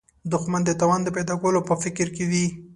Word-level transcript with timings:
دښمن 0.31 0.61
د 0.65 0.69
تاوان 0.79 1.01
د 1.03 1.09
پیدا 1.17 1.33
کولو 1.41 1.59
په 1.69 1.73
فکر 1.83 2.07
کې 2.15 2.23
وي 2.31 2.45